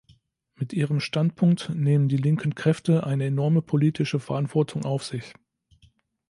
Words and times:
Mit 0.55 0.73
ihrem 0.73 0.99
Standpunkt 0.99 1.69
nehmen 1.75 2.09
die 2.09 2.17
linken 2.17 2.55
Kräfte 2.55 3.03
eine 3.03 3.25
enorme 3.27 3.61
politische 3.61 4.19
Verantwortung 4.19 4.83
auf 4.83 5.03
sich. 5.03 5.35